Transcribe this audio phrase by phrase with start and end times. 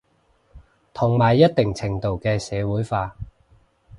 [0.95, 3.15] 同埋一定程度嘅社會化